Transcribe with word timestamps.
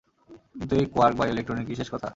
কিন্তু 0.55 0.73
এই 0.75 0.85
কোয়ার্ক 0.93 1.15
বা 1.19 1.25
ইলেকট্রনই 1.27 1.65
কি 1.67 1.73
শেষ 1.79 1.89
কথা! 1.93 2.07